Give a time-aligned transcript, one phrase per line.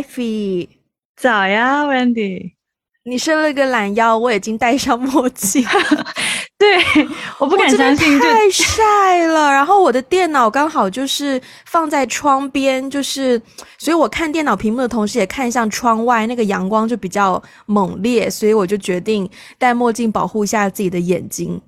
[0.00, 0.68] ，Ivy。
[1.16, 2.52] 早呀，Wendy。
[3.04, 5.64] 你伸了个懒腰，我已经戴上墨镜。
[6.56, 6.78] 对，
[7.38, 9.50] 我不敢相信，太晒了。
[9.50, 13.42] 然后我的电脑刚好就是放在窗边，就是
[13.76, 19.28] 所以我看电脑屏幕的同时，也看向窗外，那个阳光就比较猛烈，所以我就决定
[19.58, 21.60] 戴墨镜保护一下自己的眼睛。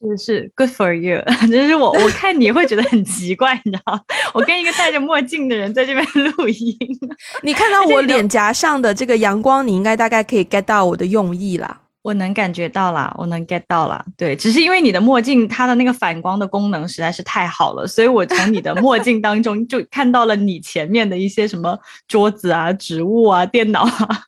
[0.00, 1.20] 是是，Good for you。
[1.50, 4.00] 就是我，我看你会觉得很奇怪，你知道
[4.32, 6.76] 我跟一个戴着墨镜的人在这边录音，
[7.42, 11.80] 你看到我脸颊上的这个阳光，你应该大概可以 get 到我的用意啦。
[12.02, 14.02] 我能感觉到啦，我能 get 到啦。
[14.16, 21.76] 对，只是因为你的墨镜它的那个反光的功能实在是太好了，所以我从你的墨镜当中就看到了你前面的一些什么
[22.06, 24.22] 桌子啊、植物啊、电脑啊。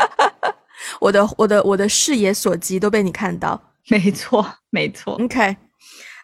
[0.98, 3.60] 我的我的我的视野所及都被你看到。
[3.90, 5.14] 没错，没错。
[5.22, 5.56] OK，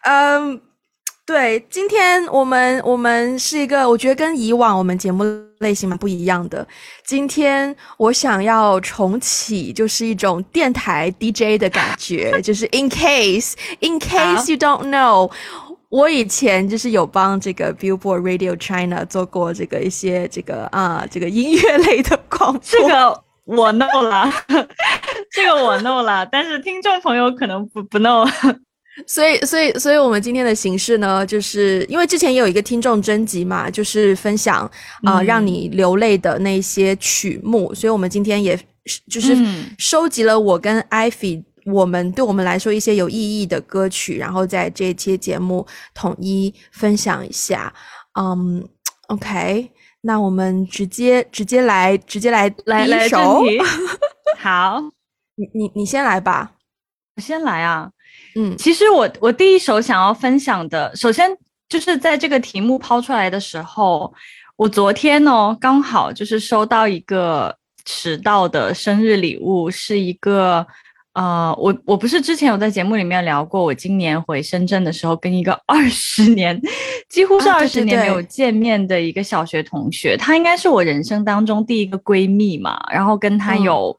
[0.04, 0.60] 嗯，
[1.24, 5.24] 对，今天我们我们是一个，我觉得跟以往我们节目
[5.60, 6.66] 类型蛮不一样的。
[7.04, 15.30] 今天我想要重启，就是一种电台 DJ 的感觉， 就是 In case，In case you don't know，
[15.88, 23.24] 我以前就是有帮这个 Billboard Radio China 做过这个一些这个啊这个音乐类的广播。
[23.44, 24.32] 我 know 了，
[25.32, 28.28] 这个我 know 了，但是听众朋友可能不不 know，
[29.06, 34.70] 所以所以所以我们今天的形式呢，就是因为之前也有一个听众征集嘛，就是分享
[35.04, 38.58] 啊让你流泪的那些曲目，所以我们今天也
[39.10, 39.36] 就是
[39.78, 47.72] 收集了我跟 Ivy 我们对我们来说一些有意义的歌曲，然后在这期节目统一分享一下。
[48.18, 48.68] 嗯
[49.08, 49.70] ，OK。
[50.02, 53.44] 那我们直接直接来，直接来来一首。
[54.36, 54.82] 好，
[55.36, 56.52] 你你你先来吧。
[57.16, 57.90] 我先来啊。
[58.36, 61.30] 嗯，其实我我第一首想要分享的，首先
[61.68, 64.12] 就是在这个题目抛出来的时候，
[64.56, 67.54] 我昨天哦刚好就是收到一个
[67.84, 70.66] 迟到的生日礼物，是一个。
[71.14, 76.58] 呃，我我不是之前有在节目里面聊过，我今年回深圳的时候，跟一个 二十年，
[77.10, 83.94] 几乎是二十年没有见面的一个小学同学，她应该是我人生当中第一个闺蜜嘛，然后跟她有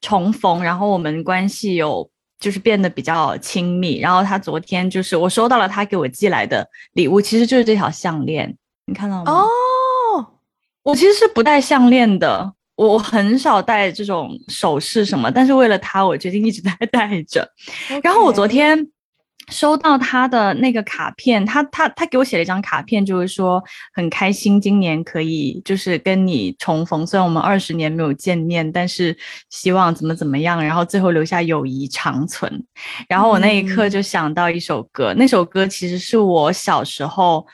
[0.00, 2.08] 重逢，然后我们关系有
[2.38, 9.32] 就是变得比较亲密，然后他昨天就是我收到了他给我寄来的礼物，其实就是这条项链，你看到吗？
[9.32, 10.26] 哦，
[10.82, 12.52] 我其实是不戴项链的。
[12.76, 17.50] 我很少戴这种首饰什么，但是为了他，我决定一直在 戴着。
[18.02, 18.86] 然后我昨天
[19.52, 23.62] 收到他的那个卡片，他他他给我写了一张卡片，就是说
[23.92, 29.16] 很开心今年可以就是跟你重逢，虽然我们二十年没有见面，但是
[29.50, 32.64] 希望怎么怎么样，然后最后留下友谊长存。
[33.08, 37.46] 然后我那一刻就想到一首歌，那首歌其实是我小时候。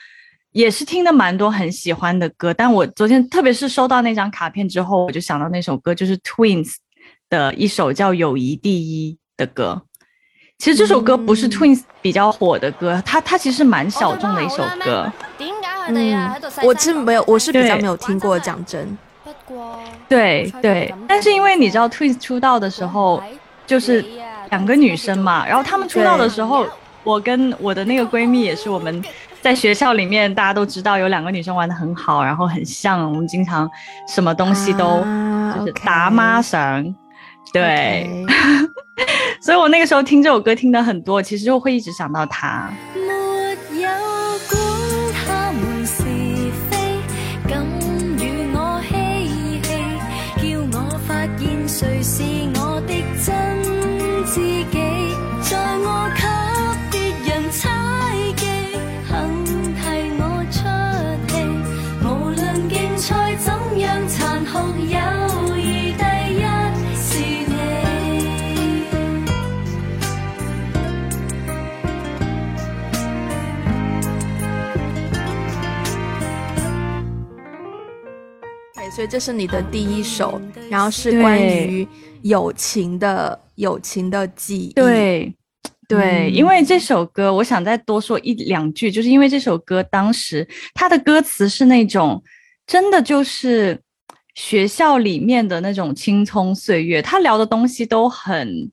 [0.53, 6.75] 也是听的蛮多很喜欢的歌，但我昨天特别是收到那张卡片之后，我就想到那首歌，就是 Twins
[7.27, 9.81] 的一首叫《友谊第一》的歌。
[10.59, 15.11] 其实这首歌不是 Twins 比较火的歌，它它其实蛮小众的一首歌。
[15.89, 16.31] 嗯，
[16.63, 18.97] 我是没有，我是比较没有听过，讲真。
[20.07, 23.21] 对对，但是因为你知道 Twins 出道的时候
[23.67, 24.05] 就是
[24.49, 26.65] 两个女生嘛，然后她们出道的时候，
[27.03, 29.03] 我跟我的那个闺蜜也是我们。
[29.41, 33.69] 在学校里面，大家都知道有两个女生玩的很好，然后很像，我们经常
[34.07, 35.03] 什么东西都
[35.53, 36.95] 就是打妈绳，
[37.53, 38.09] 对，
[39.41, 42.73] 所以我那个时候听这首歌听的很多，其实就会一直想到她。
[79.03, 80.39] 所以这是你的第一首，
[80.69, 81.85] 然后是关于
[82.21, 84.71] 友情的友情的记忆。
[84.71, 85.35] 对，
[85.89, 92.23] 对，因为这首歌，我想再多说一两句，就是因为这首歌当时它的歌词是那种
[92.65, 93.77] 真的就是
[94.35, 98.71] 学校里面的那种青葱岁月，他聊的东西都很。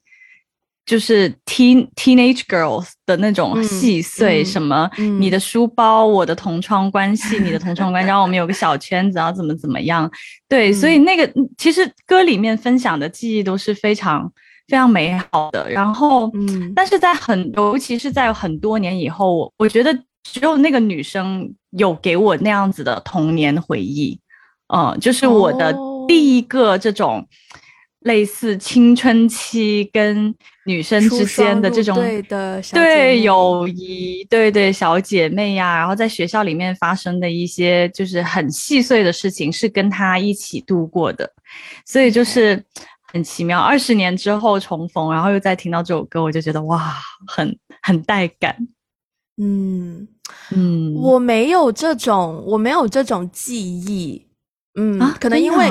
[0.91, 4.91] 就是 teen teenage girls 的那种细碎，什么
[5.21, 10.11] 你的书包，我的同窗关系，你的同窗关系， 然后我们有个小圈子，然后怎么怎么样，
[10.49, 14.29] 对，所以那个其实歌里面分享的记忆都是非常
[14.67, 15.71] 非常美好的。
[15.71, 21.49] 然后，嗯，但是在很尤其是在很多年以后，我我觉得只有那个女生
[21.79, 24.19] 有给我那样子的童年回忆。
[24.75, 25.73] 嗯，就是我的
[26.09, 27.25] 第一个这种
[28.01, 41.31] 类似青春期跟女生之间的这种对的对友谊，对对小姐妹呀，然后在学校里面发生的一些就是很细碎的事情，是跟她一起度过的，
[41.85, 42.63] 所以就是
[43.13, 43.61] 很奇妙。
[43.61, 46.95] 二十年之后重逢，然后又再听到这首歌，我就觉得哇，
[47.27, 48.57] 很很带感。
[49.43, 50.09] 嗯
[50.53, 54.27] 嗯，我没有这种，我没有这种记忆。
[54.79, 55.67] 嗯，可能因为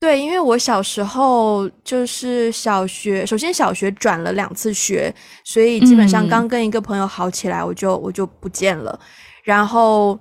[0.00, 5.14] 对，因为我小时候就是小学，首先小学转了两次学，
[5.44, 8.98] 所以基本上刚跟一个朋友好起来，我就我就不见了。
[9.44, 10.18] 然后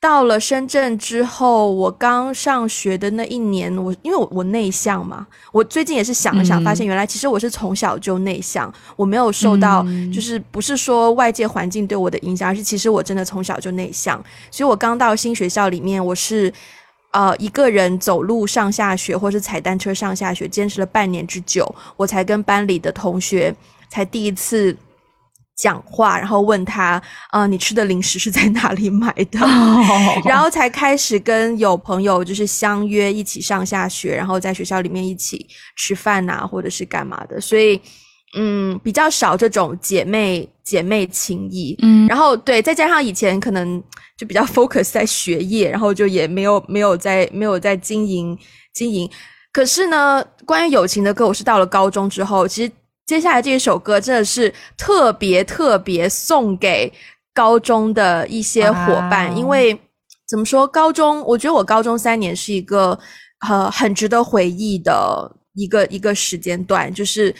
[0.00, 16.50] 到了深圳之后，我刚上学的那一年，我因为我我内向嘛，我最近也是想了想，发现原来其实我是从小就内向，我没有受到就是不是说外界环境对我的影响，而是其实我真的从小就内向，所以我刚到新学校里面，我是。
[17.12, 23.54] 呃，一个人走路上下学，或是踩单车上下学，坚持了半年之久，我才跟班里的同学
[23.88, 24.76] 才第一次
[25.56, 27.02] 讲话，然后问他，
[27.32, 29.40] 呃，你吃的零食是在哪里买的？
[30.28, 35.46] 然后才开始跟有朋友就是相约一起上下学，然后在学校里面一起
[35.76, 37.80] 吃饭呐，或者是干嘛的，所以。
[38.36, 41.74] 嗯，比较少这种姐妹姐妹情谊。
[41.80, 43.82] 嗯，然后对，再加上以前可能
[44.18, 48.38] 就比较 focus 在学业，然后就也没有没有在没有在经营
[48.74, 49.08] 经营。
[49.50, 52.70] 可是呢，关于友情的歌，我是到了高中之后，其实
[53.06, 56.92] 接下来这一首歌真的是特别特别送给
[57.32, 59.76] 高中的一些伙伴，因为
[60.28, 62.96] 怎么说，高中我觉得我高中三年是一个
[63.48, 67.34] 呃很值得回忆的一个一个时间段，就是。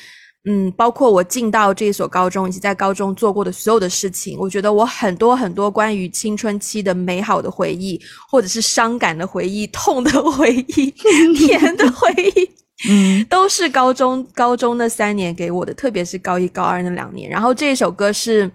[0.48, 8.00] 嗯，包括我进到这所高中以及在高中做过的所有的事情，我觉得我很多很多关于青春期的美好的回忆，
[8.30, 10.90] 或者是伤感的回忆、痛的回忆、
[11.36, 12.50] 甜的回忆，
[12.88, 17.28] 嗯，都是高中高中那三年给我的，特别是高一高二那两年。
[17.28, 18.50] 然后这一首歌是。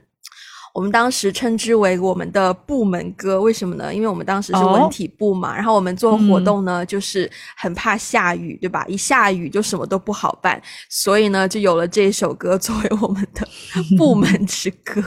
[0.73, 3.93] 我们当时称之为我们的部门歌，为什么呢？
[3.93, 8.83] 因为我们当时是文体部嘛，然后我们做活动呢，就是很怕下雨，对吧？
[8.87, 10.59] 一下雨就什么都不好办，
[10.89, 13.47] 所以呢，就有了这首歌作为我们的
[13.95, 14.99] 部门之歌。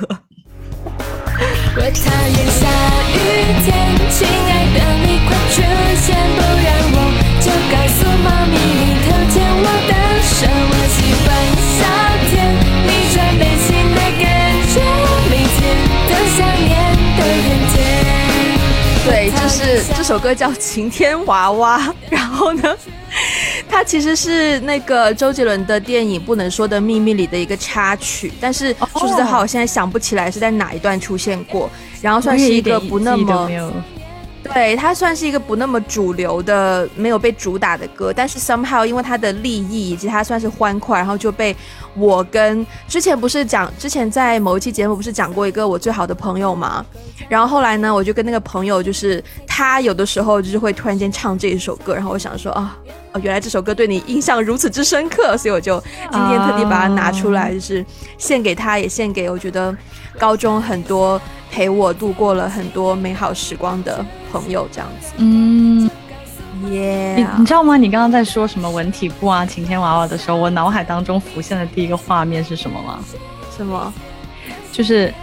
[1.34, 2.70] 我讨厌下
[3.10, 3.18] 雨
[3.66, 3.74] 天，
[4.08, 5.56] 亲爱的你快出
[5.98, 6.96] 现，不然我
[7.42, 9.92] 就告诉妈咪你偷牵我的
[10.22, 10.46] 手。
[10.70, 10.96] 我喜
[11.26, 11.26] 欢
[11.74, 11.82] 夏
[12.30, 12.54] 天，
[12.86, 13.42] 你穿背
[19.06, 21.78] 对，就是这首歌叫《晴天娃娃》，
[22.10, 22.76] 然后呢，
[23.68, 31.70] 它其实是那个周杰伦的电影《不能说的秘密》里的一个插曲，但是说实在话，我现在想不起来是在哪一段出现过，
[32.02, 33.48] 然后算是一个不那么。
[34.52, 41.54] 对，它算是一个不那么主流的、没有被主打的歌，但是 somehow 因为它的利益以及它算是欢快，然后就被
[41.94, 46.84] 我跟之前不是讲，之前在某一期节目不是讲过一个我最好的朋友嘛，
[47.28, 52.76] 然后后来呢，我就跟那个朋友，就是他有的时候就是会突然间唱这一首歌，然后我想说啊，
[53.18, 55.78] 原来这首歌对你印象如此之深刻，所以我就
[56.12, 57.84] 今天特地把它拿出来，就是
[58.18, 59.76] 献给他，也献给我觉得
[60.18, 61.20] 高中很多。
[61.48, 65.12] 陪我度过了很多美好时光的朋友，这样子。
[65.16, 65.88] 嗯，
[66.70, 67.76] 耶，你你知道吗？
[67.76, 72.98] 你刚刚在说什么文体部啊、晴天娃娃的时候，我脑海当中浮现的第一个画面是什么吗？
[73.56, 73.90] 什么？
[74.72, 75.14] 就是，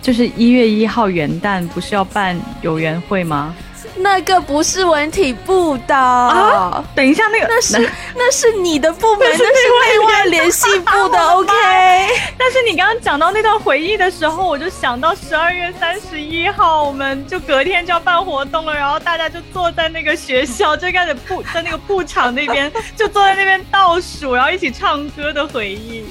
[0.00, 3.52] 就是一月一号元旦不是要办有缘会吗？
[3.96, 6.84] 那个不是文体部的啊！
[6.94, 9.44] 等一下，那个那是那是你的部门，那是
[9.94, 11.18] 另外联系部的。
[11.18, 11.52] OK。
[12.38, 26.04] 但是你刚刚讲到那段回忆的时候，我就想到十二月三十一号，我们就隔天就要办活动了，然后大家就坐在那个学校，就开始布在那个布场那边，就坐在那边倒数，然后一起唱歌的回忆。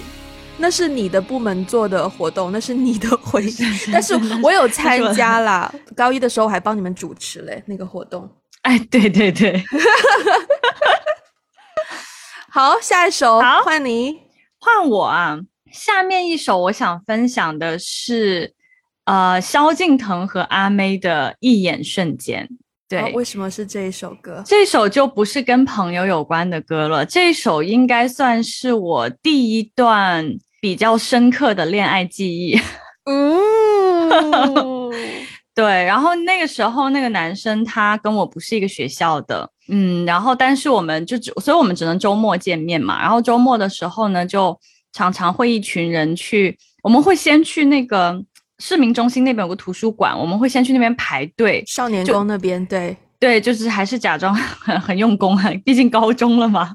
[0.62, 3.58] 那是你的部门做的活动，那是你的回忆，
[3.92, 4.14] 但是
[4.44, 5.74] 我有参加啦。
[5.98, 8.30] 高一的时候还帮你们主持嘞，那个活动。
[8.62, 9.64] 哎，对对对。
[12.48, 14.20] 好，下一首，换你，
[14.60, 15.40] 换我啊。
[15.72, 18.54] 下面一首我想分享的是，
[19.06, 22.48] 呃，萧敬腾和阿妹的一眼瞬间。
[22.88, 24.44] 对，为什么是这一首歌？
[24.46, 30.38] 这首就不是跟朋友有关的歌了，这首应该算是我第一段。
[30.62, 32.58] 比较深刻的恋爱记忆，
[33.10, 34.90] 嗯，
[35.54, 44.58] 对，然后那个时候那个男生他跟我不是一个学校的，嗯，然后但是我们就只，所以我们只能周末见面嘛，然后周末的时候呢，就
[44.94, 48.24] 常常会一群人去，我们会先去那个
[48.60, 52.96] 市民中心那边有个图书馆，我们会先去那边排队，少年宫那边，对。
[53.20, 56.74] 对，就是还是假装很 很用功，很毕竟高中了嘛，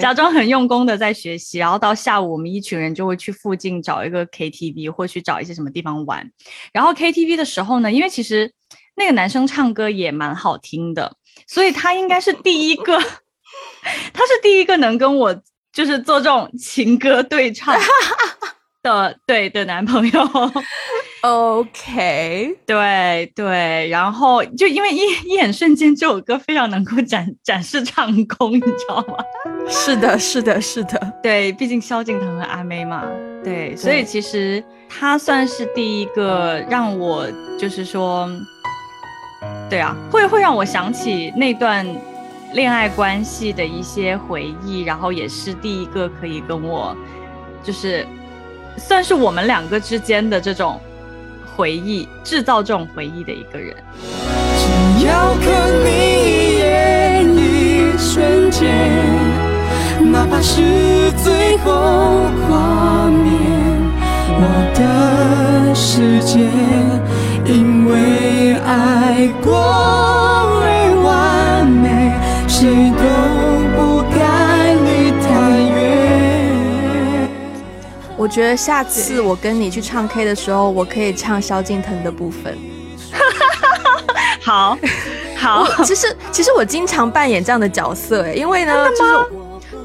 [0.00, 6.30] 假装很用功的在学习，然后到下午我们一群人就会去附近找一个 KTV 或去找一些什么地方玩。
[6.72, 8.52] 然后 KTV 的时候呢，因为其实
[8.96, 12.98] 那个男生唱歌也蛮好听的，所以他应该是第一个，
[14.12, 17.76] 他是第一个能跟我就是做这种情歌对唱。
[18.82, 20.26] 的对的男朋友
[21.22, 29.16] ，OK，对对，然后就因为一一眼瞬间这首歌非常能够展展示唱功，你知道吗？
[29.68, 33.04] 是的，是的，是的，对，毕竟萧敬腾和阿妹嘛，
[33.44, 37.26] 对，所以其实他算是第一个让我
[37.58, 38.28] 就是说，
[39.68, 41.86] 对啊，会会让我想起那段
[42.54, 46.96] 恋爱关系的一些回忆，然后也是第一个可以跟我
[47.62, 48.06] 就是。
[48.78, 50.80] 算是我们两个之间的这种
[51.56, 53.74] 回忆，制造这种回忆的一个人。
[54.56, 55.88] 只要看你
[56.24, 58.68] 一眼一瞬间，
[60.10, 61.70] 哪怕是最后
[62.48, 63.28] 画面，
[64.28, 64.42] 我
[64.74, 66.48] 的世界
[67.44, 69.50] 因为爱过
[70.62, 70.64] 而
[71.04, 72.12] 完美，
[72.46, 73.02] 谁都
[78.20, 82.54] 我觉得下次我跟你去唱 K 的时候，我可以唱萧敬腾的部分。
[84.44, 84.76] 好，
[85.38, 85.66] 好。
[85.82, 89.14] 其实，其实我经常扮演这样的角色，哎，因为呢，就是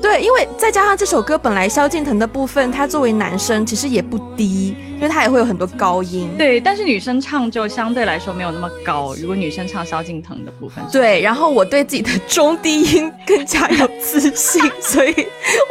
[0.01, 6.29] 对，因为再加上这首歌本来萧敬腾的部分，他作为男生其实也不低，因为他也会有很多高音。
[6.37, 9.15] 对，但是女生唱就相对来说没有那么高。
[9.15, 15.13] 如果女生唱萧敬腾的部分，对，然后我对自己的中低音更加有自信， 所以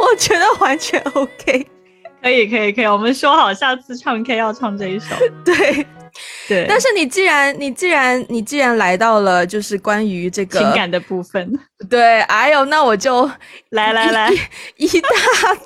[0.01, 1.67] 我觉得完全 OK。
[2.25, 5.15] 可以可以可以，我们说好下次唱 K 要唱这一首。
[5.45, 5.87] 对
[6.49, 11.53] 对，但是你既然你既然你既然来到了就是关于这个情感的部分，
[11.91, 13.31] 对，哎呦，那我就
[13.71, 14.31] 来来来，
[14.79, 15.09] 一大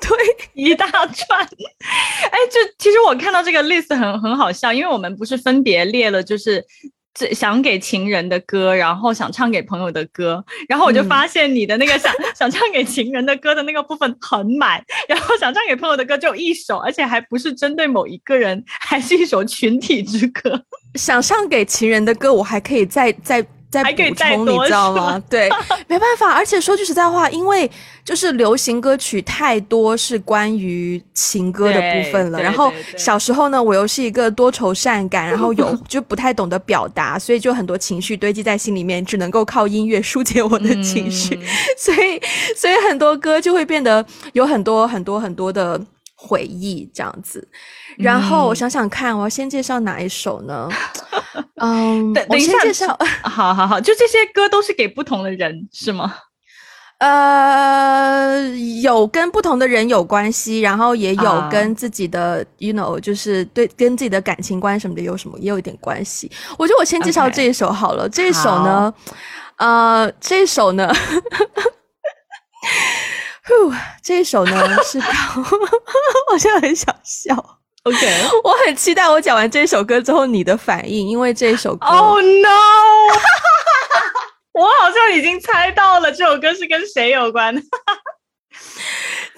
[0.01, 0.17] 堆
[0.53, 1.39] 一大串。
[1.39, 6.65] 哎，就其实我看到这个 list 很很好笑，因为我们不是分别列了就是。
[7.33, 20.61] 想给情人的歌，然后想唱给朋友的歌，然后我就发现你的那个想想唱给情人的歌的那个部分很满，然后想唱给朋友的歌就一首，而且还不是针对某一个人，还是一首群体之歌。
[20.95, 23.45] 想唱给情人的歌，我还可以再再。
[23.69, 25.21] 再补充，你知道吗？
[25.29, 25.49] 对，
[25.87, 26.31] 没办法。
[26.31, 27.69] 而且说句实在话，因为
[28.03, 32.41] 就是流行歌曲太多是关于情歌的部分了。
[32.41, 41.39] 然后小时候呢，我又是一个多愁善感，然后有 就不太懂得表达，所以就很多情绪堆积在心里面，只能够靠音乐疏解我的情绪。
[41.77, 42.19] 所以，
[42.55, 45.79] 所以很多歌就会变得有很多很多很多的
[46.21, 47.47] 回忆这样子。
[47.97, 50.69] 然后我想想看，我要先介绍哪一首呢？
[51.61, 52.97] 嗯，等等一下介绍。
[53.23, 56.15] 好好好，就这些歌都是给不同的人是吗？
[56.99, 58.45] 呃，
[58.81, 66.29] 有跟不同的人有关系，然后也有跟自己的，you know，就是对跟自己的感情观什么的有什么也有一点关系。
[66.57, 68.09] 我觉得我先介绍这一首好了。
[68.09, 68.93] 这一首呢，
[69.59, 72.73] 呃，这一首呢，呼，
[74.03, 74.99] 这一首呢 是，
[76.31, 77.35] 我现在很想笑。
[77.83, 77.97] OK，
[78.43, 82.59] 我很期待我讲完这首歌之后你的反应，因为这首歌，Oh no，
[84.51, 87.55] 我好像已经猜到了这首歌是跟谁有关。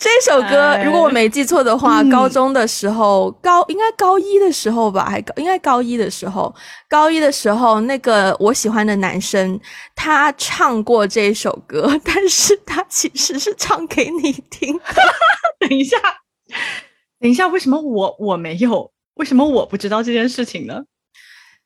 [0.01, 6.51] 这首歌如果我没记错的话，高中的时候，高应该高一的时候吧，还高应该高一的时候，
[6.89, 9.59] 高一的时候，那个我喜欢的男生
[9.93, 14.79] 他唱过这首歌， 但是他其实是唱给你听。
[15.59, 15.95] 等一下。
[17.19, 18.91] 等一下，为什么我我没有？
[19.13, 20.81] 为什么我不知道这件事情呢？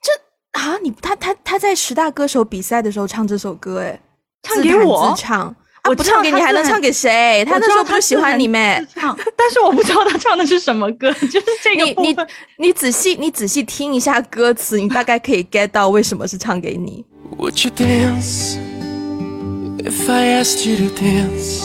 [0.02, 4.02] 这啊，你他他他在十大歌手比赛的时候唱这首歌，哎，
[4.44, 5.56] 唱给我自唱，
[5.88, 7.46] 我不唱给你还能唱给谁？
[7.46, 8.86] 他那时候不是喜欢你咩？
[8.96, 12.16] 但是我不知道他唱的是什么歌，就是这个你你
[12.58, 17.06] 你仔细你仔细听一下歌词，你大概可以 get 到为什么是唱给你。
[17.38, 18.58] Would you dance
[19.80, 21.62] if I asked you to dance?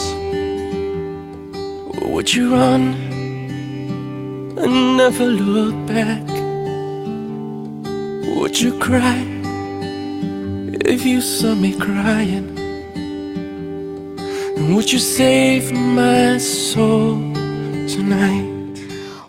[2.11, 2.95] Would you run?
[4.61, 6.21] and never look back?
[8.35, 9.17] Would you cry
[10.85, 12.60] if you saw me crying?
[14.60, 17.34] And would you save my soul
[17.86, 18.44] tonight?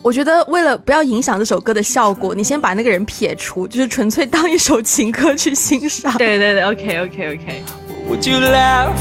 [0.02, 6.18] 我觉得为了不要影响这首歌的效果，你先把那个人撇除，就是纯粹当一首情歌去欣赏。
[6.18, 8.96] 对对对，OK OK OK。Would you laugh?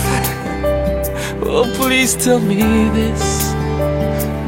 [1.43, 3.55] Oh, please tell me this.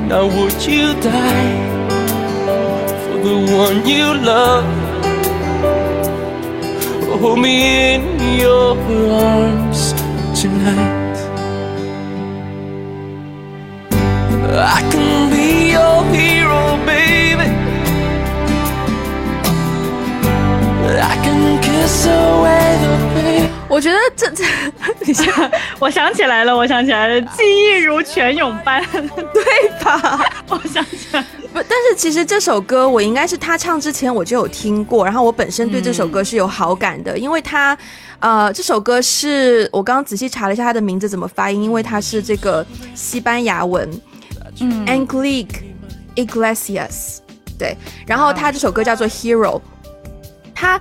[0.08, 1.78] Now would you die?
[3.22, 4.64] the one you love
[7.20, 8.76] hold me in your
[9.10, 9.92] arms
[10.40, 11.01] tonight.
[14.65, 17.51] I can be your hero, baby.
[21.01, 23.49] I can kiss away the pain.
[23.67, 24.45] 我觉得这这，
[25.05, 28.81] 你想，我想起来了，我想起来了，记忆如泉涌般，
[29.33, 30.23] 对吧？
[30.47, 37.77] 我想起来，不，但是其实这首歌我应该是他唱之前我就有听过，然后我本身对这首歌是有好感的，因为他，
[38.19, 42.65] 呃，这首歌是我刚刚仔细查了一下他的名字怎么发音，因为它是这个
[42.95, 43.89] 西班牙文，
[44.62, 45.74] 嗯 a n g l i c
[46.16, 47.18] Iglesias，
[47.58, 49.60] 对，然后他这首歌叫做 Hero，
[50.54, 50.80] 他。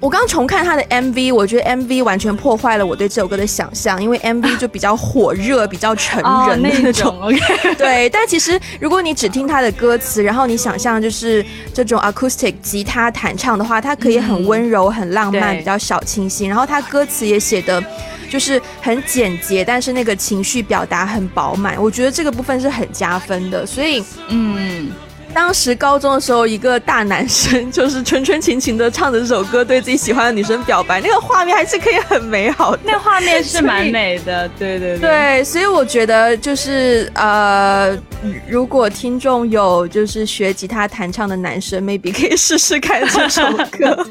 [0.00, 7.32] 我刚重看他的 MV，我觉得 MV 完全破坏了我对这首歌的想象，因为 MV 就比较火热、比较成人的那种。
[7.78, 16.48] 对，但其实如果你只听他的歌词，然后你想象就是这种 acoustic 吉他弹唱的话，它可以很温柔、很浪漫、比较小清新。
[16.48, 17.82] 然后他歌词也写的
[18.30, 23.64] 就是很简洁，但是那个情绪表达很饱满，我觉得这个部分是很加分的。
[23.64, 24.90] 所以，嗯。
[25.34, 32.82] 当时高中的时候，一个大男生就是纯纯情情的唱着这首歌，对自己喜欢的女生表白，那个画面还是可以很美好的。
[32.84, 35.00] 那画面是蛮美的，对对对。
[35.00, 37.98] 对，所以我觉得就是呃，
[38.48, 44.06] 如果听众有就是学吉他弹唱的男生，maybe 可以试试看这首歌。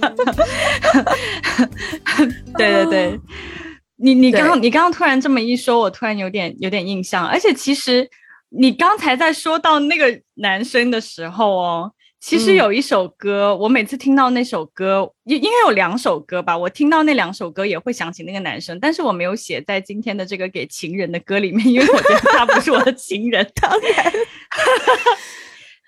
[2.58, 3.20] 对 对对，
[3.96, 8.10] 你你刚你刚刚突然这么一说，我突然有点有点印象，而且其实。
[8.55, 16.55] 你刚才在说到那个男生的时候哦，其实有一首歌，我每次听到那首歌，应应该有两首歌吧。
[16.55, 23.45] 我听到那两首歌也会想起那个男生，但是我没有写在今天的这个给情人的歌里面，因为我觉得他不是我的情人。
[23.60, 24.13] 当然，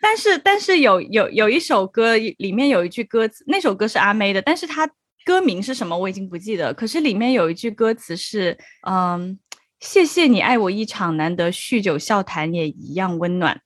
[0.02, 4.90] 但是但是有有有一首歌里面有一句歌词，那首歌是阿妹的，但是它
[5.24, 6.74] 歌名是什么我已经不记得。
[6.74, 8.58] 可是里面有一句歌词是，
[8.90, 9.38] 嗯。
[9.80, 13.62] 谢谢你爱我一场，难得酗酒笑谈也一样温暖。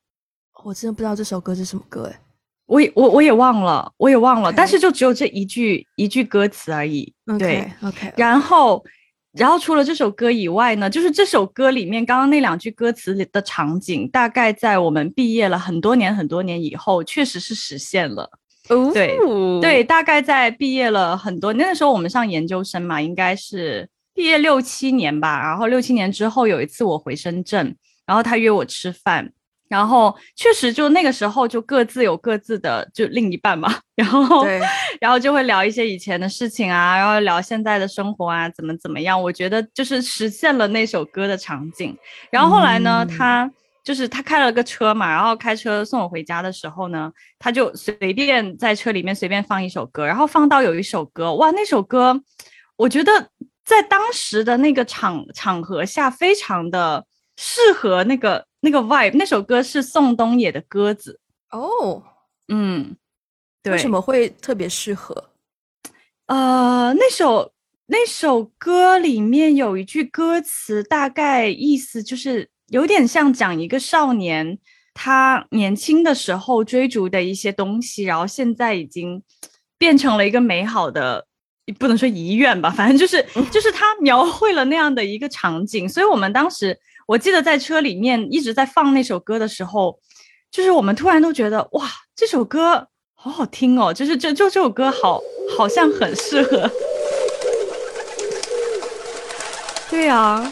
[0.65, 2.19] 我真的不知道这首歌是什么歌哎，
[2.65, 4.51] 我也我我也忘了，我也忘了。
[4.51, 7.13] 但是就只有这一句一句歌词而已。
[7.37, 8.13] 对，OK。
[8.17, 8.83] 然后，
[9.31, 18.29] 然后除了这首歌以外呢，就是这首歌里面刚刚那两句歌词里的场景，大概在我们毕业了很多年很多年以后，确实是实现了。
[18.67, 19.17] 哦对
[19.61, 23.87] 对，大概在毕业了很多那个时候，我们上研究生嘛，应该是。
[24.19, 27.73] 毕业六七年吧，然后六七年之后有一次我回深圳，
[28.05, 29.31] 然后他约我吃饭，
[29.69, 34.45] 然后确实就那个时候就各自有各自的就另一半嘛，然后
[34.99, 39.23] 然后就会聊一些以前的事情啊，然后聊现在的生活啊，怎么怎么样？
[39.23, 41.97] 我觉得就是实现了那首歌的场景。
[42.29, 43.49] 然后后来呢，他
[43.85, 52.21] 就是他开了个车嘛，然后开车送我回家的时候呢，他就随便在车里面随便放一首歌，然后放到有一首歌，哇，那首歌
[52.75, 53.29] 我觉得。
[53.69, 57.05] 在当时的那个场场合下，非常的
[57.37, 59.13] 适合那个那个 vibe。
[59.13, 61.19] 那首歌是宋冬野的《鸽子》
[61.55, 62.03] 哦，
[62.47, 62.97] 嗯，
[63.61, 65.29] 对，为什么会特别适合？
[66.25, 67.53] 呃，那首
[67.85, 74.57] 那首歌里面有一句歌词，大概意思就是有点像讲一个少年
[74.95, 79.21] 他年轻的时候追逐的一些东西，然后现在已经
[79.77, 81.28] 变成了一个美好的。
[81.71, 86.77] 不能说遗愿吧， 反正就是就是他描绘了那样的一个场景，所以我们当时
[87.07, 89.99] 我记得在车里面一直在放那首歌的时候，
[90.51, 95.21] 就是我们突然都觉得哇，这首歌好好听哦，就是这就这首歌好
[95.57, 96.69] 好像很适合，
[99.89, 100.51] 对呀，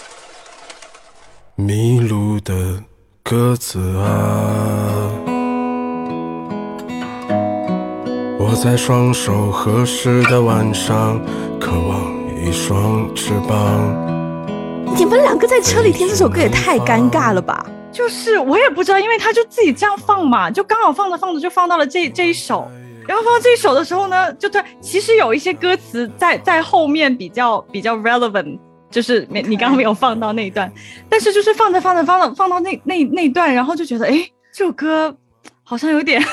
[1.56, 2.84] 迷路的
[3.23, 5.27] 鸽子啊。
[8.50, 11.22] 我在双手合十的晚上，
[11.60, 13.94] 渴望一双翅膀。
[14.96, 17.66] 你们两个在车里听这首歌也太尴尬了吧？
[17.92, 22.66] 就是我也不知道，因为他就自己这样放嘛，就刚好放着放着就放到了这这一首。
[23.06, 28.58] 然后放到这一首的时候呢，就对，其实有一些歌词在在后面比较比较 relevant，
[28.90, 30.72] 就是没你刚刚没有放到那一段，
[31.10, 35.14] 但是就是放着放着放着放到那那那段，然后就觉得哎，这首歌
[35.66, 36.24] 好像有点。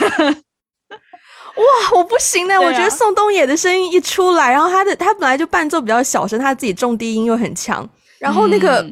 [1.56, 2.60] 哇，我不行呢！
[2.60, 7.88] 我觉得宋冬野的声音一出来，然后他的他本来就伴奏比较小声，他自己重低音又很强，
[8.18, 8.84] 然后那个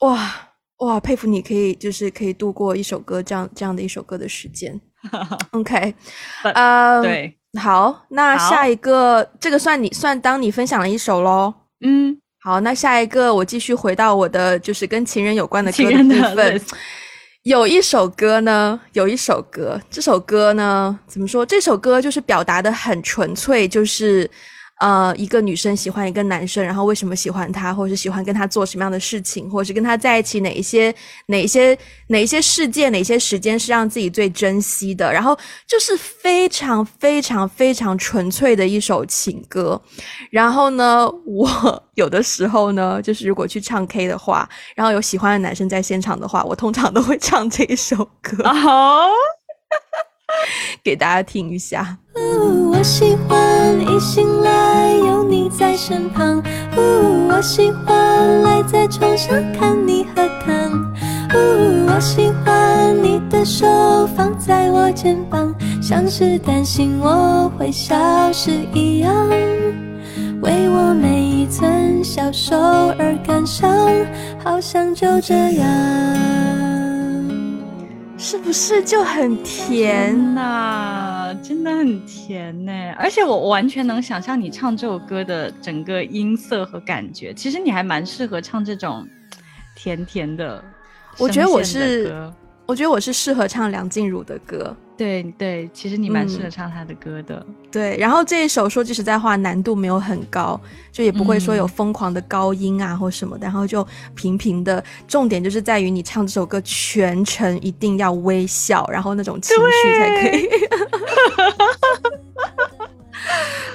[0.00, 0.30] 哇
[0.78, 4.78] 哇，佩服你可以就是可以度过一首歌这样这样的一首歌的时间。
[5.52, 5.94] OK，
[6.54, 11.54] 呃，对，好，那下一个这个算你算当你分享了一首喽。
[11.82, 16.60] 嗯，好，那下一个我继续回到我的就是跟情人有关的歌的部分。
[17.44, 21.44] 有一首歌呢，有一首歌，这首歌呢，怎么说？
[21.46, 24.30] 这首歌就是表达的很纯粹，就是，
[24.80, 30.92] 呃，一个女生喜欢一个男生，然后为什么喜欢他，或者是喜欢跟他做什么样的事情，或者是跟他在一起哪一些
[31.26, 39.80] 哪一些哪一些事件，哪些时间是让自己最珍惜的，然后就是非常非常非常纯粹的一首情歌。
[40.30, 41.48] 然后呢，我
[41.94, 48.42] 有的时候呢，就是如果去唱 K 的话，然后有喜欢的男生在现场的话，我通常都会唱这一首歌。
[48.48, 49.10] 好。
[50.82, 51.98] 给大家听一下。
[52.72, 56.42] 我喜欢一醒来有你在身旁。
[57.28, 60.94] 我喜欢赖在床上看你喝汤。
[61.86, 63.66] 我喜欢你的手
[64.16, 67.94] 放在我肩膀，像是担心我会消
[68.32, 69.12] 失一样，
[70.40, 73.70] 为我每一寸小手而感伤，
[74.42, 75.66] 好像就这样。
[78.30, 81.36] 是不是就很甜呐？
[81.42, 82.72] 真的很甜呢！
[82.96, 87.34] 而且我完全能想象你唱这首歌的整个音色和感觉。
[87.34, 89.04] 其实你还蛮适合唱这种
[89.74, 90.62] 甜甜的。
[91.18, 92.32] 我觉得我是，
[92.66, 94.76] 我觉得我是适合唱梁静茹的歌。
[95.00, 97.42] 对对，其实你蛮适合唱他的歌的。
[97.72, 100.60] 对，然后这一首说句实在话，难度没有很高，
[100.92, 103.82] 就也不会说有疯狂的高音啊或什么的，然后就
[104.14, 104.84] 平平的。
[105.08, 110.46] 重点就是在于你唱这首歌全程一定要微笑，然后那种情绪才可以。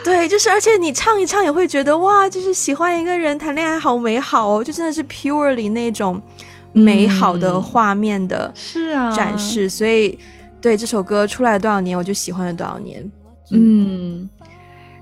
[0.06, 6.22] 对，就是而且你唱一唱也会觉得哇，就是喜欢一个人谈恋爱好美好哦，就真的是 purely 那种
[6.72, 10.20] 美好的画面的是啊展示，所以。
[10.66, 13.12] 对这首歌出来多少年，我就喜欢了多少年。
[13.52, 14.28] 嗯，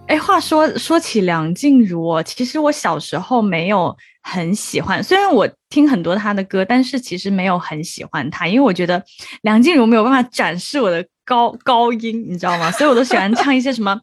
[0.07, 9.01] 哎，话说说起梁静茹，其实我小时候没有很喜欢，虽然我听很多她的歌，但是其实没有很喜欢她，因为我觉得
[9.43, 12.69] 梁静茹没有办法展示我的高高音，你知道吗？
[12.69, 13.97] 所以我都喜欢唱一些什么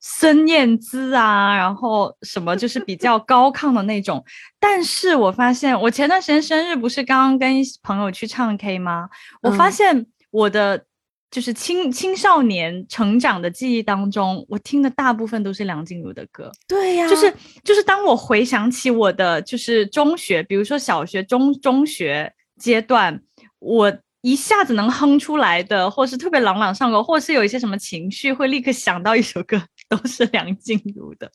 [0.00, 4.24] 孙燕姿啊，然后什么就是比较高亢的那种。
[4.58, 9.10] 但是我发现，我前段时间生日不是刚刚跟朋友去唱 K 吗？
[9.42, 10.82] 我发现我的。
[11.32, 16.52] 就是青青少年成长的记忆当中，我听的大部分都是梁静茹的歌。
[16.68, 23.18] 对呀，就是就是当我回想起我的就是中学，比如说小学、中中学阶段，
[23.60, 23.90] 我
[24.20, 31.32] 一下子能哼出来的，或是特别朗朗上口，或是有一些什么情绪，会立刻想到一首歌，都是梁静茹的。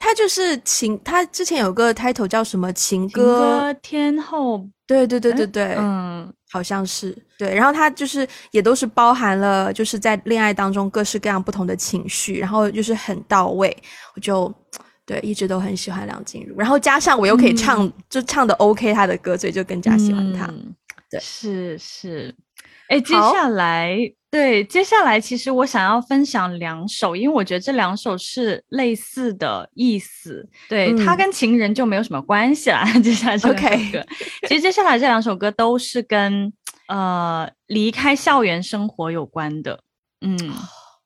[0.00, 4.66] 他就是情，他之前有个 title 叫什么情歌天后。
[4.86, 7.54] 对对对对对，嗯，好像是对。
[7.54, 13.76] 然后他就是也都是包含了，就是在恋爱当中各式各样不同的情绪，然后就是很到位。
[14.16, 14.52] 我就
[15.06, 20.52] 对一直都很喜欢梁静茹，然后加上我又可以唱，就唱的 OK 他的歌，所以就更加喜欢他。
[21.08, 22.34] 对，是是。
[22.88, 23.96] 哎，接下来
[24.30, 30.48] 对，接下来其实我想要分享两首，因为我觉得这两首是类似的意思。
[30.68, 32.84] 对，它跟情人就没有什么关系啦。
[33.02, 34.06] 接下来这两首歌，
[34.46, 36.52] 其实接下来这两首歌都是跟
[36.86, 39.80] 呃离开校园生活有关的。
[40.20, 40.36] 嗯，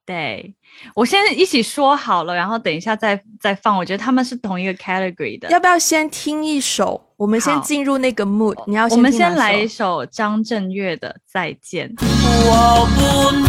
[0.07, 0.55] 对，
[0.95, 3.77] 我先一起说好了，然后等一下再再放。
[3.77, 5.49] 我觉得他们是同一个 category 的。
[5.49, 7.01] 要不要先听一首？
[7.17, 11.89] 我们先进入那个 mood，你要我们先来一首张震岳的《再见》。
[12.05, 13.49] 我不能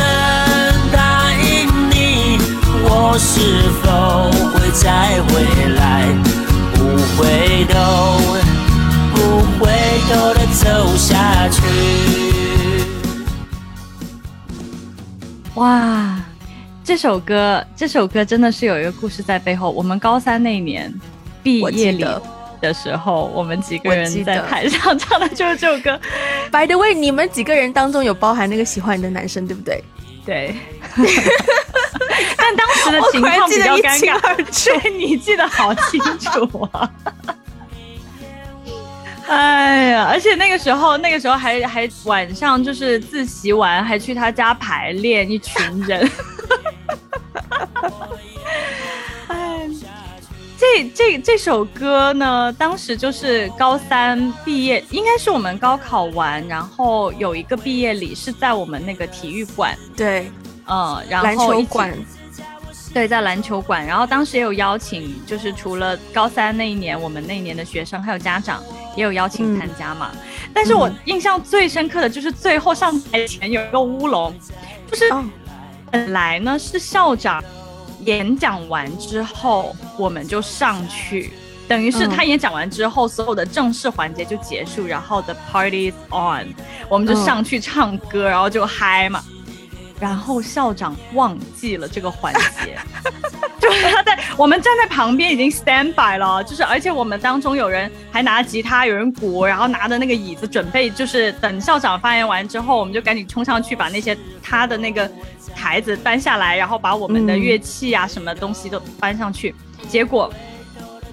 [0.94, 2.38] 答应你，
[2.88, 6.08] 我是否会再回来？
[6.76, 6.80] 不
[7.18, 7.76] 回头，
[9.14, 9.18] 不
[9.60, 9.66] 回
[10.08, 10.64] 头的走
[10.96, 11.60] 下去。
[15.56, 16.15] 哇，
[16.86, 19.72] 这首歌，这首歌真的是有一个故事在背后。
[19.72, 20.94] 我们高三那年
[21.42, 22.06] 毕业礼。
[22.62, 26.00] 的时候，我们几个人在台上唱的就是这首歌。
[26.52, 29.84] By the way，你们几个人当中有包含那个喜欢你的男生，对不对？
[30.26, 30.56] 对。
[32.38, 36.90] 但当时的情况比较尴尬， 你记得好清楚啊！
[39.28, 46.10] 哎呀，而且那个时候，那个时候还还晚上就是自习完，还去他家排练，一群人。
[50.58, 60.32] 这这这首歌呢，当时就是高三毕业，应该是我们高考完，然后有一个毕业礼是在我们那个体育馆，对，
[60.66, 61.94] 嗯，然后篮球馆，
[62.96, 68.64] 对，在篮球馆，然后当时也有邀请，就是除了高三那一年我们那一年的学生，还有家长
[68.96, 70.12] 也有邀请参加嘛。
[70.54, 74.34] 但是我印象最深刻的就是最后上台前有一个乌龙，
[74.90, 75.04] 就是
[75.92, 77.44] 本来呢是校长。
[78.06, 81.34] 演讲完之后，我们就上去，
[81.68, 86.54] 等于是他演讲完之后，所有的正式环节就结束，然后 the party is on，
[86.88, 89.22] 我们就上去唱歌，然后就嗨嘛。
[90.00, 92.78] 然后校长忘记了这个环节，
[93.60, 105.10] 就是，他在我们站在旁边已经 stand by 了，就是而且我们当中有人还拿吉他，有人鼓，然后拿着那个椅子准备，就是等校长发言完之后，我们就赶紧冲上去把那些他的那个
[105.56, 109.56] 台子搬下来，然后把我们的乐器啊什么东西都搬上去。
[109.88, 110.32] 结果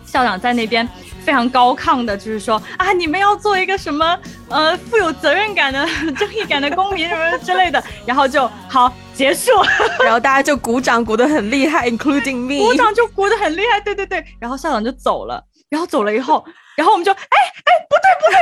[0.05, 0.89] 校长在那边。
[1.25, 5.87] 非常高亢的，就是说啊，你们要做一个什么呃富有责任感的
[6.19, 9.51] 正义感的公民什么之类的，然后就好结束，
[10.03, 16.45] 然后大家就鼓掌鼓得很厉害，including me，鼓掌就鼓得很厉害，对对对，然后校长就走了，然后走了以后，
[16.77, 18.37] 然后我们就哎哎不对不对，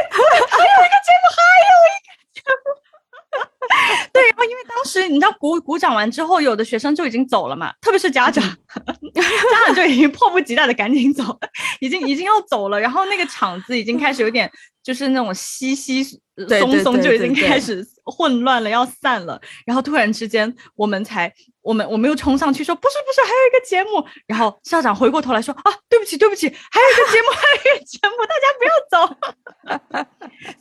[0.49, 2.90] 还有一个节目，还有一个节目。
[4.13, 8.43] 对，然后因为当时你知道鼓鼓掌完之后，有的学生就已经走了嘛，特别是家长，
[9.15, 9.23] 家
[9.67, 11.39] 长就已经迫不及待的赶紧走，
[11.81, 14.51] 已经已经要走了，然后那个场子已经开始有点
[14.83, 19.41] 就是那种稀稀松松，就已经开始混乱了，要散了。
[19.65, 24.05] 然后突然之间，我们才我们我们又冲上去说不是不是，还有一个节目。
[24.27, 28.97] 然后校长回过头来说啊，对不起对不起，还有一个节目，还有一个节目，大家不要走。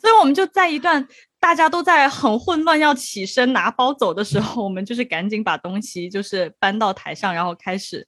[0.02, 1.08] 所以我们就在一段。
[1.42, 8.06] 大家都在很混乱，要起身拿包走的时候，我们就是赶紧把东西就是搬到台上，然后开始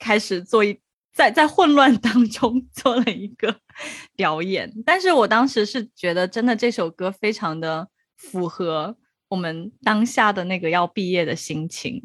[0.00, 0.76] 开始做一
[1.14, 3.54] 在在混乱当中 做了一个
[4.16, 4.68] 表演。
[4.84, 8.96] 但是我当时是觉得，真的这首歌非常的符合
[9.28, 12.02] 我们当下的那个要毕业的心情。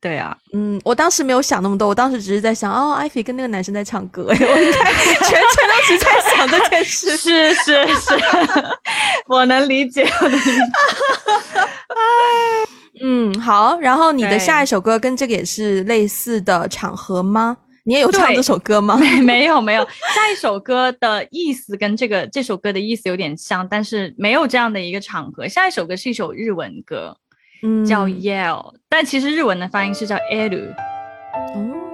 [0.00, 4.92] 对啊，嗯，我当时没有想那么多，我当时只是在想，哦，艾菲跟那个男生在唱歌，我应该
[5.28, 7.16] 全程都是在想这件事。
[7.16, 8.14] 是 是是，
[9.28, 10.50] 我能理解，我能理解。
[13.00, 17.56] 嗯，好，然后你的下一首歌跟这个也是类似的场合吗？
[17.84, 18.98] 你也有唱这首歌吗？
[19.22, 25.46] 没有没有，下一首歌的意思跟这个这首歌的意思有点像，但是没有这样的一个场合。
[25.46, 27.16] 下一首歌是一首日文歌。
[27.88, 30.70] 叫 Yell，但其实日文的发音是叫 Elu。
[30.70, 31.87] 哦，嗯。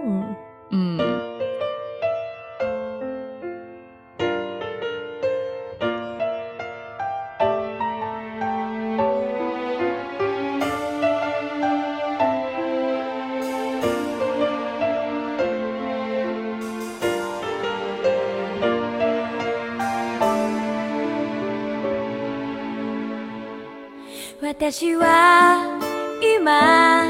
[24.42, 25.80] 私は
[26.22, 27.06] 今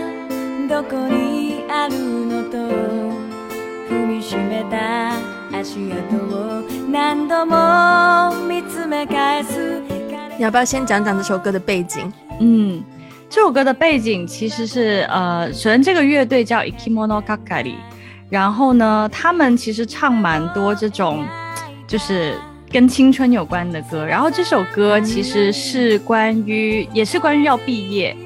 [0.67, 2.57] どこにあるのと
[3.89, 5.13] 踏みしめた
[5.57, 9.81] 足跡を何度も見つめ返す
[10.37, 12.11] 你要不要先讲讲这首歌的背景？
[12.39, 12.83] 嗯，
[13.29, 17.75] 这首歌的背景其实是呃，首先这个乐队叫 Ikimono Kakari，
[18.29, 21.25] 然后呢，他们其实唱蛮多这种
[21.87, 22.35] 就是。
[22.74, 28.16] 跟青春有关的歌，然后这首歌其实是关于，也是关于要毕业。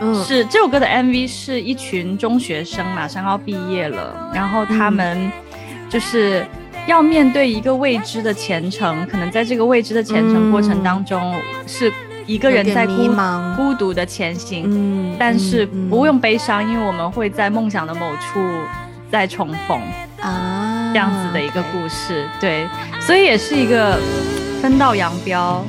[0.00, 5.32] 嗯，是这首歌的 MV 是一群中学生马上要毕业了，然后他们
[5.88, 6.44] 就是
[6.86, 11.34] 要面对一个未知的前程，可能在这个未知的前程过程当中，
[11.66, 11.90] 是
[12.26, 13.08] 一个人在孤
[13.56, 14.64] 孤独的前行。
[14.66, 18.38] 嗯，但是不用悲伤，因为我们会在梦想的某处
[19.10, 19.80] 再重逢。
[20.20, 20.55] 啊。
[20.96, 22.66] 这样子的一个故事，对，
[23.02, 24.00] 所以也是一个
[24.62, 25.62] 分道扬镳。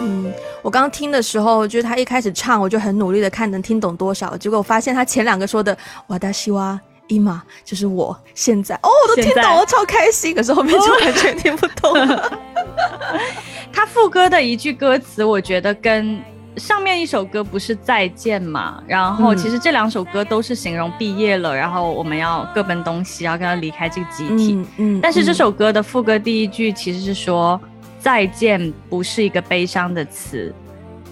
[0.00, 6.80] 嗯，我刚刚听的时候，就是他一开始唱，我就很努力的看能听懂多少，结果我发现他前两个说的“瓦达西哇”。
[7.08, 10.34] 伊玛就是我现在哦，我都听懂了，超开心。
[10.34, 12.38] 可是后面就 完全听不懂了。
[13.72, 16.20] 他副歌的一句歌词，我觉得跟
[16.56, 18.82] 上面一首歌不是再见嘛？
[18.86, 24.54] 然后其实这两首歌都是形容毕业了，然后我们要各奔东西，要跟他离开这个集体。
[24.54, 25.00] 嗯嗯。
[25.02, 27.60] 但是这首歌的副歌第一句其实是说
[27.98, 30.54] 再见不是一个悲伤的词，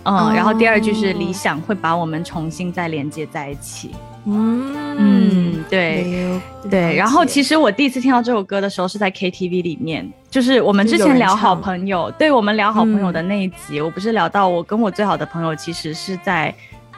[0.04, 3.92] 嗯，然后第二句是理想会把我们重新再连接在一起。
[4.26, 16.54] 嗯对对，然后其实我第一次听到这首歌的时候是在 KTV 里面，就是我们之前聊好朋友，对我们聊好朋友的那一集，我不是聊到我跟我最好的朋友其实是在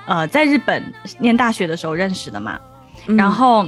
[0.07, 0.83] 呃在日本
[1.19, 2.59] 念大学的时候认识的嘛，
[3.07, 3.67] 然后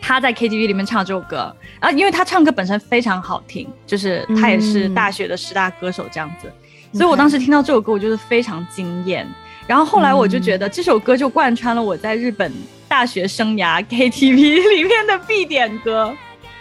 [0.00, 6.52] 他在 KTV 里面唱这首歌啊，因为他唱歌本身非常好听，就是他也是大学的十大歌手这样子，
[6.92, 9.26] 所以我当时听到这首歌，我就是非常惊艳。
[9.66, 12.52] 然后后来我就觉得这首歌就贯穿了我在日本
[12.88, 14.34] 大学生涯 KTV
[14.68, 16.12] 里面的必点歌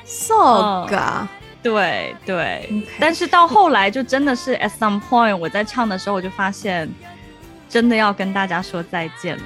[0.05, 1.25] ，so ga，
[1.63, 2.83] 对对。
[2.99, 6.87] 但是到后来就真的是 at some point 我在唱的时候我就发现，
[7.67, 9.43] 真的要跟大家说再见了。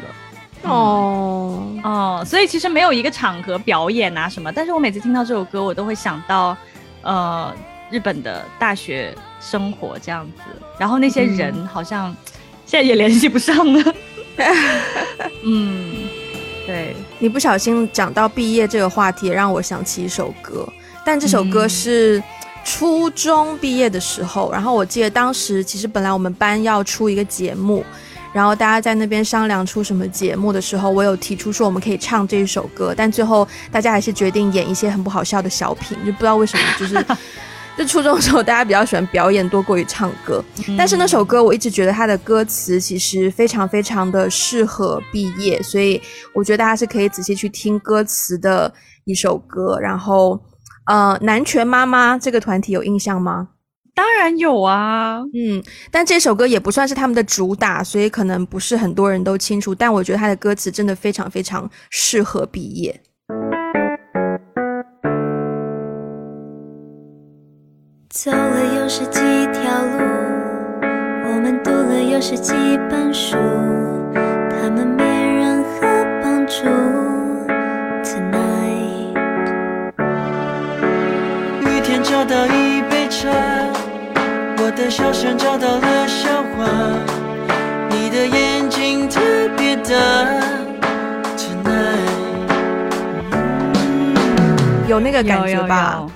[0.63, 1.63] 哦。
[1.84, 6.56] 哦，所以其实没有一个场合表演啊什么，但是我每次听到这首歌，我都会想到，
[7.02, 7.54] 呃，
[7.89, 10.44] 日本的大学生活这样子，
[10.78, 12.16] 然后那些人好像
[12.74, 13.96] 现在也联系不上了。
[15.46, 15.94] 嗯，
[16.66, 20.68] 对你不小心讲到毕业这个话题，让我想起一首歌，
[21.06, 22.22] 但这首歌是
[22.66, 27.86] 初中毕业的时候，然后我记得当时其实本来我们班要出一个节目，
[28.34, 37.06] 然后大家在那边商量出什么节目的时候，我有提出说我们可以唱这一首歌，但最后大家还是决定演一些很不好笑的小品，就不知道为什么就是。
[37.78, 40.44] 就初中的时候，大家比较喜欢表演多过于唱歌，
[40.78, 46.02] 但是那首歌我一直觉得它的歌词其实非常非常的适合毕业，所以
[46.34, 48.72] 我觉得大家是可以仔细去听歌词的
[49.06, 49.80] 一首歌。
[49.80, 50.40] 然后，
[50.86, 53.50] 呃，南拳妈妈这个团体有印象吗？
[53.96, 59.76] 当然有啊，嗯，但这首歌也不算是他们的主打，所以可能不是很多人都清楚。
[59.76, 63.02] 但我觉得它的歌词真的非常非常适合毕业。
[68.13, 69.97] 走了又是几条路，
[71.26, 72.54] 我们读了又是几
[72.88, 73.36] 本书，
[74.13, 75.80] 他们没任何
[76.21, 76.63] 帮助。
[78.04, 79.17] Tonight，
[81.62, 83.32] 雨天找到一杯茶，
[84.60, 86.69] 我的笑声找到了笑话，
[87.89, 89.19] 你的眼睛特
[89.58, 89.89] 别大。
[91.36, 92.13] Tonight，
[94.88, 95.95] 有那个感觉吧？
[95.95, 96.12] 有有有，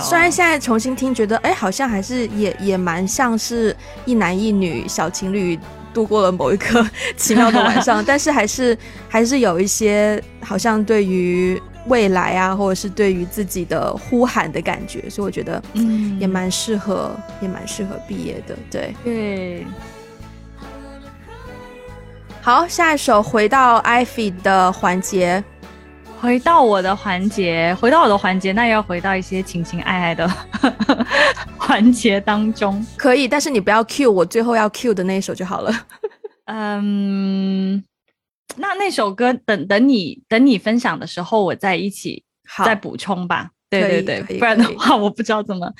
[0.00, 5.58] 虽然现在重新听，觉得哎，好像还是也也蛮像是一男一女小情侣
[5.94, 8.76] 度过了某一个奇妙的晚上， 但是还是
[9.08, 19.66] 还是有一些好像对于未来啊，或者是对于自己的呼喊的感觉，所以我觉得嗯，也蛮适合，也蛮适合毕业的，对对。
[22.40, 25.42] 好，下一首回到 Ivy 的环节。
[26.22, 30.28] 回到我的环节，回到我的环节，那要回到一些情情爱爱的
[31.58, 35.86] 环节当中，可以，但是你不要 cue 我最后要 cue 的那一首就好了。
[36.46, 37.82] 嗯，
[38.54, 42.22] 那那首歌等等你等你分享的时候，我再一起
[42.64, 43.50] 再补充吧。
[43.68, 45.72] 对对对，不然的话我不知道怎么。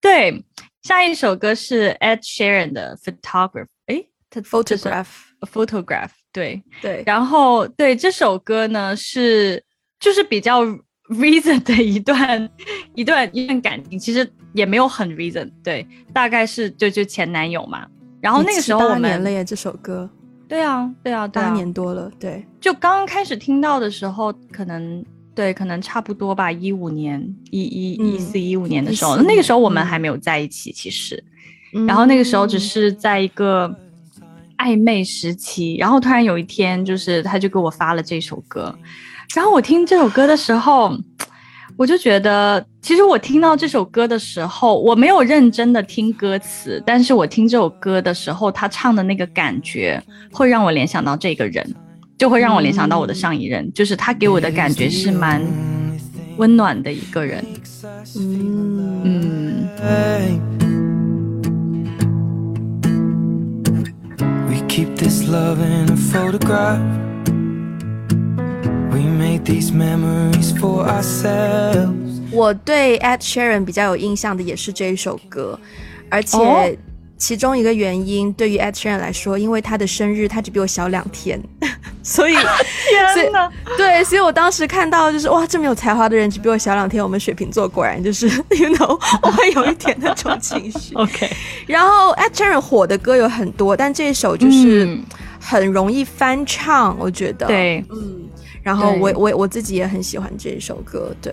[0.00, 0.44] 对，
[0.82, 9.64] 下一首歌是 Ed Sheeran 的 Photograph，哎，Photograph，Photograph，对对，然后对这首歌呢是。
[10.00, 10.64] 就是比较
[11.08, 12.50] reason 的一段
[12.94, 17.86] 一段一段感情，其实也没有很 reason，对，大概是就就前男友嘛。
[18.20, 20.08] 然后那个时候我们年了耶，这首歌。
[20.48, 22.42] 对啊，对啊，八年多了，对。
[22.58, 31.22] 就刚刚开始听到的时候，可能对，可能差不多吧，一五年，一一一四一五年的时候，那个时候我们还没有在一起，其实。
[31.86, 33.68] 然后那个时候只是在一个
[34.56, 38.74] 暧昧时期，然后突然有一天，就是他就给我发了这首歌。
[39.34, 40.96] 然后我听这首歌的时候，
[41.76, 51.74] 我就觉得，其实我听到这首歌的时候，我没有认真的听歌词，但是我听这首歌的时候，他唱的那个感觉，会让我联想到这个人，
[52.16, 55.40] 就会让我联想到我的上一任，就是他给我的感觉是蛮
[56.38, 57.44] 温暖的一个人。
[58.16, 59.68] 嗯嗯。
[72.30, 75.58] 我对 Ed Sheeran 比较有印象的也是这一首歌，
[76.10, 76.78] 而且
[77.16, 81.40] 其中一个原因对于 Ed Sheeran 来说，因为他的生日他只比我小两天，
[82.02, 82.34] 所以
[83.76, 90.94] 对，所以我当时看到就是哇，这么有才华的人只比我小两天，我们水瓶座果然就是 you know，我会有一点那种情绪。
[90.94, 91.28] OK，
[91.66, 94.98] 然后 Ed Sheeran 火的歌有很多，但这一首就是
[95.40, 97.46] 很容易翻唱，我觉得。
[97.46, 98.27] 对，嗯。
[98.68, 101.32] 然后我我我自己也很喜欢这一首歌，对。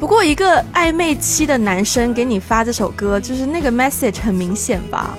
[0.00, 5.16] 不过一个暧昧期的男生给你发这首歌，就是那个 message 很明显吧？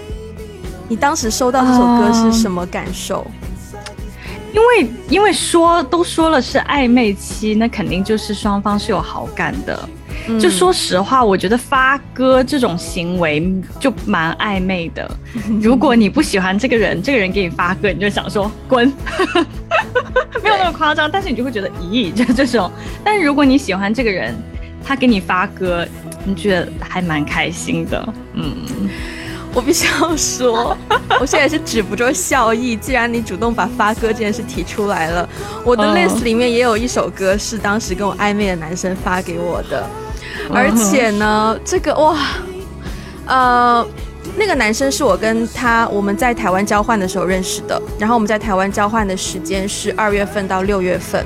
[0.90, 3.26] 你当时收到这首歌是什么感受？
[4.54, 9.90] 因为因为说都说了是暧昧期，那肯定就是双方是有好感的。
[10.40, 15.10] 就说实话，我觉得发歌这种行为就蛮暧昧的。
[15.60, 18.88] 如果你不喜欢这个人，这个人给你发歌，你就想说滚，
[20.44, 22.72] 没有那么夸张，但是你就会觉得咦，就这种。
[23.04, 24.36] 但是如果你喜欢这个人，
[24.86, 25.88] 他给你发歌，
[26.24, 28.14] 你觉得还蛮开心的。
[28.34, 28.54] 嗯。
[29.54, 30.76] 我必须要说，
[31.20, 32.76] 我现在是止不住笑意。
[32.76, 35.28] 既然你主动把发歌这件事提出来了，
[35.66, 39.86] 我的 list 里面也有一首歌是当时跟我暧昧的男生发给我的，
[40.54, 42.18] 而且呢，这个哇，
[43.26, 43.86] 呃，
[44.38, 51.26] 那个男生是我跟他我们在台湾交换的时候认识的，然后我们在台湾交换的时间是二月份到六月份。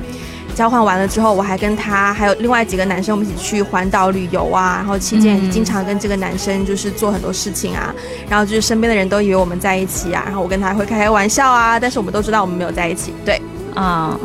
[0.56, 4.78] 交换完了之后，我还跟他还有另外几个男生，我们一起去环岛旅游啊。
[4.78, 7.94] 然后期间经常跟这个男生就是做很多事情啊。
[8.30, 10.24] 然后就是身边的人都以为我们在一起啊。
[10.26, 13.14] 然后我跟他会开开玩笑啊，但是我们都知道我们没有在一起。
[13.26, 13.40] 对，
[13.76, 14.18] 啊。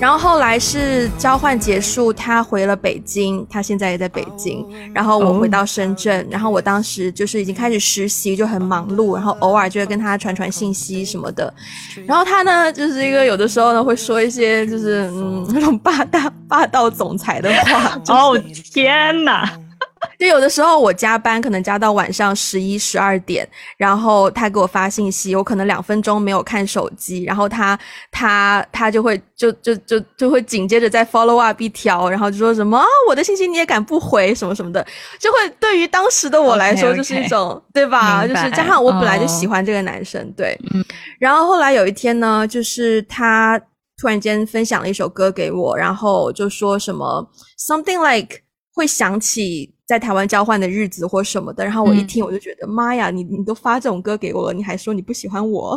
[0.00, 4.66] 然后后来是交换结束，他回了北京，他现在也在北京。
[4.94, 11.52] 然后我回到深圳，然后我当时就是已经开始实习，就很忙碌，然后偶尔就会跟他传传信息什么的。
[12.06, 18.00] 然后他呢，就是一个有的时候呢会说一些就是嗯 那种霸道霸道总裁的话。
[18.08, 18.42] 哦
[18.72, 19.52] 天哪！
[20.20, 23.48] 就有的时候我加班可能加到晚上十一十二点，
[23.78, 27.78] 然后他给我发信息，我可能两分钟没有看手机，然后他
[28.12, 34.86] 他他就会就就就就会紧接着再 follow up 一条，然后就说什么啊我的信息你也敢不回什么什么的，
[35.18, 38.26] 就会对于当时的我来说就是一种对吧？
[38.26, 40.54] 就是加上我本来就喜欢这个男生，对，
[41.18, 43.58] 然后后来有一天呢，就是他
[43.98, 47.26] 突然间分享了一首歌给我，然后就说什么
[47.58, 48.40] something like
[48.80, 49.74] 会想起。
[49.90, 55.76] 在台湾交换的日子或什么的，然后我一听我就觉得妈呀，你你都发这种歌给我了，你还说你不喜欢我？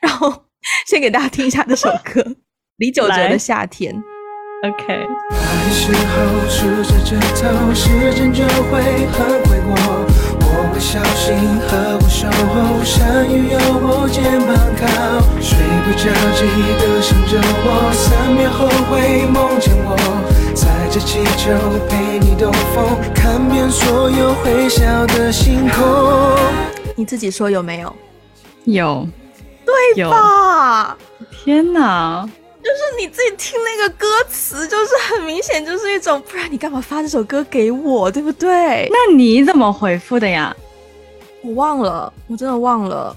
[0.00, 0.32] 然后
[0.86, 2.24] 先给大家听一下这首歌，
[2.76, 3.92] 李玖哲的《夏天》。
[4.62, 4.94] OK。
[10.40, 11.34] 我会小心
[11.66, 14.86] 呵护守候，山雨有我肩膀靠，
[15.42, 16.06] 睡不着
[16.38, 16.46] 记
[16.78, 19.98] 得想着我，三秒后会梦见我。
[20.58, 21.52] 载着气球
[21.88, 22.84] 陪你兜风，
[23.14, 26.36] 看遍所有会笑的星空。
[26.96, 27.94] 你自己说有没有？
[28.64, 29.06] 有，
[29.64, 30.98] 对吧？
[31.30, 32.28] 天哪！
[32.60, 38.88] 就是你自己听那个歌词，就是很明显就是一种，不然你干嘛发这首歌给我，对不对？
[38.90, 40.54] 那你怎么回复的呀？
[41.42, 43.16] 我忘了，我真的忘了。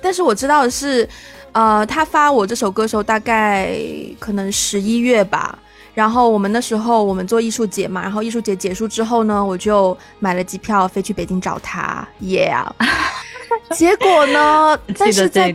[0.00, 1.06] 但是我知道的是，
[1.52, 3.76] 呃，他发我这首歌的时候，大概
[4.18, 5.58] 可能十一月吧。
[5.98, 12.64] 然后我们那时候我们做艺术节嘛，然后艺术节结束之后呢，我就买了机票飞去北京找他，Yeah。
[13.74, 14.78] 结果呢？
[14.96, 15.52] 但是在。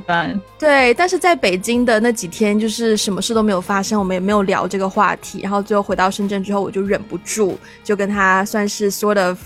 [0.59, 5.39] 对，但是在北京的那几天，就是什么事都没有发生，我们也没有聊这个话题。
[5.41, 9.39] 然后最后回到深圳之后，我就忍不住就跟他算是 sort of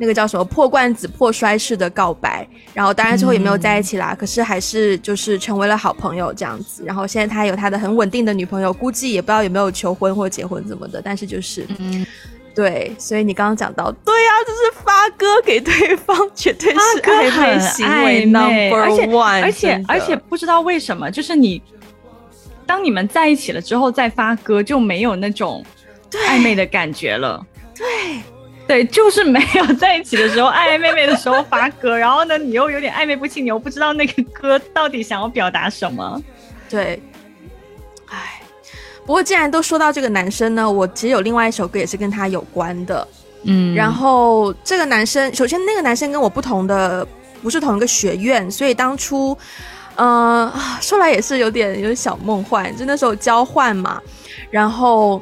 [0.00, 2.44] 那个叫什么破罐子破摔式的告白。
[2.74, 6.82] 然后当然最后也没有在一起啦，可是还是就是成为了好朋友这样子。
[6.84, 12.04] 然后现在他有他的很稳定的女朋友，估计也不知道有没有求婚或结婚怎么的，但是就是嗯。
[12.52, 21.62] 对，所以你刚刚讲到，对呀，就是发歌给对方，绝对是暧昧行为 number one，而且而且不知道为什么，就是你
[22.66, 25.64] 当你们在一起了之后再发歌，就没有那种
[26.28, 27.40] 暧昧的感觉了。
[27.72, 28.20] 对对，
[28.84, 36.22] 就是没有在一起的时候 暧暧昧昧的时候发歌，然后呢，你又有点暧昧不清，你又不知道那个歌到底想要表达什么。
[36.68, 37.02] 对。
[38.06, 38.40] 唉
[39.06, 43.08] 不过既然都说到这个男生呢，我其实有另外一首歌也是跟他有关的，
[43.44, 47.04] 嗯，然后这个男生，首先那个男生跟我不同的，
[47.42, 49.36] 不是同一个学院，所以当初，
[49.96, 54.00] 嗯，说来也是有点有点小梦幻，就那时候交换嘛，
[54.50, 55.20] 然后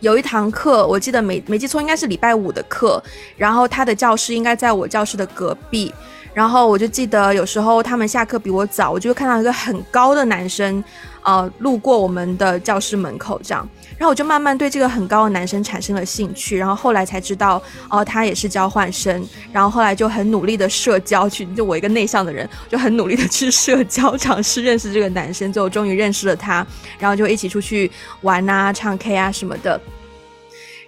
[0.00, 3.02] 有一堂课，我记得没没记错，应该是礼拜五的课，
[3.36, 5.92] 然后他的教室应该在我教室的隔壁，
[6.34, 10.82] 然后我就记得有时候他们下课比我早，我就会看到一个很高的男生。
[11.22, 13.68] 呃，路过我们的教室门口这样，
[13.98, 26.66] 然后我就慢慢对这个很高的男生产生了兴趣，然后后来才知道，哦，他也是交换生，然后后来就很努力的社交去，就我一个内向的人，就很努力的去社交，尝试认识这个男生，最后终于认识了他，
[26.98, 27.90] 然后就一起出去
[28.22, 29.78] 玩啊、唱 K 啊什么的。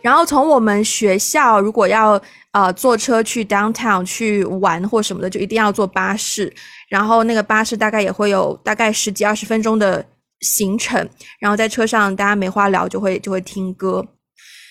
[0.00, 2.20] 然后从我们学校如果要
[2.52, 6.50] 呃坐车去 downtown 去玩或什么的，就一定要坐巴士，
[6.88, 10.02] 然后那个巴士大概也会有大概十几二十分钟的。
[10.42, 11.08] 行程，
[11.40, 14.06] 然后在车上大家没话聊，就会就会听歌。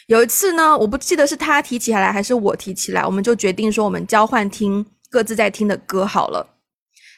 [0.08, 6.46] 有一次呢，我不记得是他提起来还是我提起来，我们就决定说我们交换听各自在听的歌好了。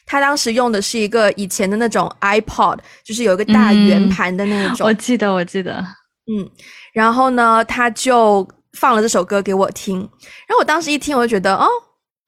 [0.06, 4.86] 他当时用的是一个以前的那种 iPod，就是有一个大圆盘的那种。
[4.86, 5.84] 我记得，我记得。
[6.32, 6.48] 嗯，
[6.92, 8.46] 然后呢，他就
[8.78, 11.66] 放了这首歌给我听，然后我当时一听，我就觉得哦。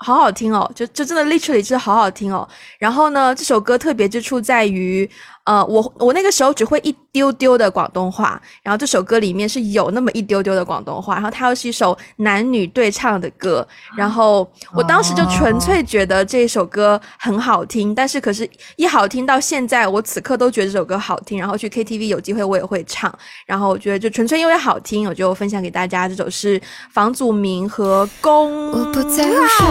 [0.00, 2.46] 好好听哦，就就真的 literally 是好好听哦。
[2.78, 5.10] 然后呢，这首歌特别之处在于，
[5.46, 13.66] 呃，我我那个时候只会一丢丢的广东话，然后这首歌里面是有那么一丢丢的广东话，然后它又是一首男女对唱的歌，
[13.96, 23.16] 然后我当时就纯粹觉得这首歌很好听，但是可是一好听到现在，我此刻都觉得这首歌好听，然后去 KTV 有机会我也会唱，
[23.46, 26.08] 然后我觉得就纯粹因为好听，我就分享给大家。
[26.08, 28.72] 这首是房祖名和宫，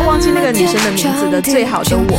[0.08, 2.18] 忘记那个女生的名字的《最好的我》。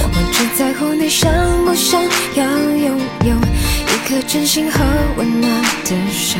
[3.46, 4.84] 一颗真心和
[5.16, 5.50] 温暖
[5.84, 6.38] 的手，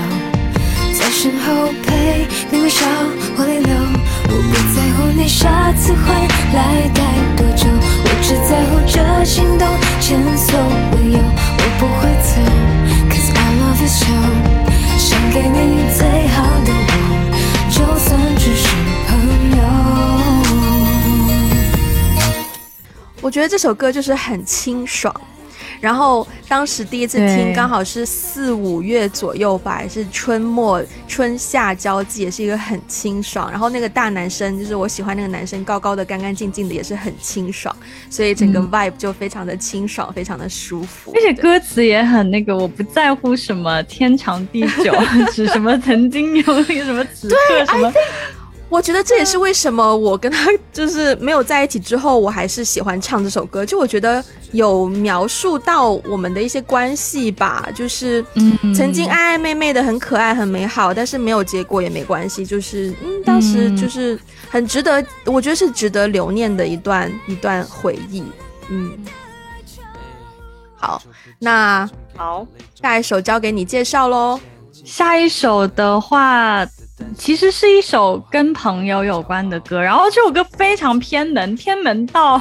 [0.98, 2.86] 在身后陪你微笑
[3.36, 3.74] 或泪流。
[4.28, 5.98] 我不在乎你下次会
[6.54, 6.58] 来
[6.94, 7.00] 待
[7.36, 7.66] 多久，
[8.04, 8.94] 我只在乎这
[9.24, 9.66] 心动
[10.00, 10.58] 前所
[10.92, 11.18] 未有。
[11.18, 12.30] 我不会走
[13.10, 14.04] ，Cause I love you so。
[14.98, 15.54] 想给你
[15.96, 16.94] 最好的我，
[17.70, 18.66] 就算只是
[19.06, 19.10] 朋
[19.56, 19.60] 友。
[23.20, 25.14] 我觉得这首歌就是很清爽。
[25.86, 33.48] 然后当时第一次听，刚好是四五月左右吧，是春末春夏交际，也是一个很清爽。
[33.48, 37.72] 然后那个大男生，就是我喜欢那个男生，高高的、干干净净的，也是很清爽，
[38.10, 41.12] 所以整个 vibe 就非常的清爽，非常的舒服。
[41.14, 44.92] 而且歌词也很那个，我不在乎什么天长地久，
[45.32, 47.92] 指 什么曾经有那个什么此刻什么。
[48.68, 53.64] 我觉得这也是为什么我跟他就是没有在一起之后，我还是喜欢唱这首歌。
[53.64, 58.24] 就我觉得有描述到我们的一些关系吧，就是
[58.74, 62.44] 曾经爱爱妹妹的很可爱很美好，但是没有结果也没关系。
[62.44, 64.18] 就是嗯，当时就是
[64.50, 68.24] 很值得，我觉得是值得留念的一段一段回忆。
[68.68, 68.92] 嗯，
[70.74, 71.00] 好，
[71.38, 72.44] 那好，
[72.74, 74.40] 下一首交给你介绍喽。
[74.72, 76.66] 下一首的话。
[77.16, 82.40] 其实是一首跟朋友有关的歌，然后这首歌非常偏门，偏门到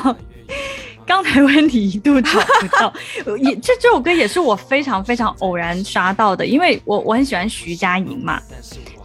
[1.06, 2.94] 刚才问题一度找不到。
[3.38, 8.42] 也这这首歌也是我非常非常偶然刷到的，因为我我很喜欢徐佳莹嘛，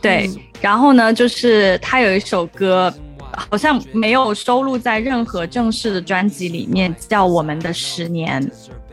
[0.01, 0.31] 对。
[0.61, 2.93] 然后呢，就是她有一首歌，
[3.37, 8.43] 好像没有收录在任何正式的专辑里面，叫《我们的十年》。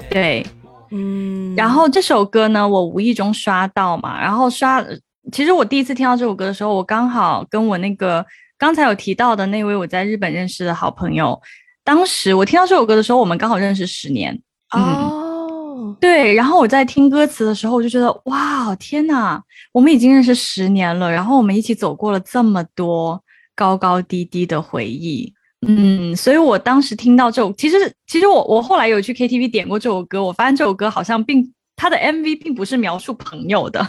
[0.10, 0.45] 对，
[0.91, 1.55] 嗯。
[1.55, 4.84] 然后这首歌呢，我无意中刷到嘛，然后刷。
[5.32, 8.26] 其实我第一次听到这首歌的时候，我刚好跟我那个
[8.58, 11.40] 刚才有提到的那位我在日本认识的好朋友，
[11.84, 14.40] 当时我听到这首歌的时候，我们刚好认识十年。
[14.72, 16.34] 哦，对。
[16.34, 23.22] 然后我在听歌词的时候，我就觉得哇，天哪，我们已经认识十年了，然后我们一起走过了这么多
[23.56, 25.34] 高高低低的回忆。
[25.68, 31.54] 嗯，所以我当时听到这首，其实其实我我后来有去 KTV 点过这首歌，我发现这首歌好像并。
[31.80, 33.88] 它的 MV 并不是描述朋友的，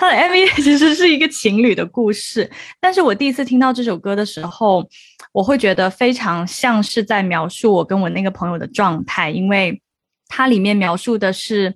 [0.00, 2.50] 他的 MV 其实是一个情侣的故事。
[2.80, 4.82] 但是我第一次听到这首歌的时候，
[5.30, 9.78] 我会觉得非常像是在描述我跟我那个朋友的状态，因为
[10.26, 11.74] 它里面描述的是，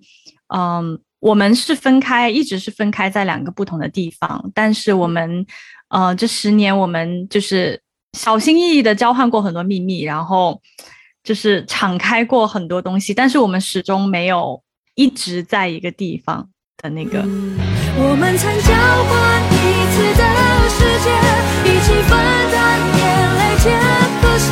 [0.56, 5.44] 嗯，我们是分开，一直是分开在两个不同的地方，但是我们，
[5.90, 7.78] 呃，这十年我们就是
[8.14, 10.58] 小心翼翼的交换过很多秘密，然后
[11.22, 14.64] 就是敞开过很多东西，但是我们始终没有。
[14.96, 16.48] 一直在一个地方
[16.88, 17.24] 那个。
[17.96, 19.12] 我们曾交换
[19.50, 19.54] 彼
[19.94, 20.22] 此的
[20.68, 21.06] 世界
[21.64, 22.10] 一起分
[22.50, 22.58] 担
[22.98, 23.02] 眼
[23.38, 23.68] 泪的
[24.20, 24.50] 风险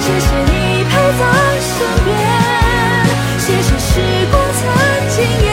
[0.00, 1.22] 谢谢你陪在
[1.60, 2.08] 身边
[3.38, 3.90] 谢谢时
[4.30, 4.62] 光曾
[5.08, 5.49] 经。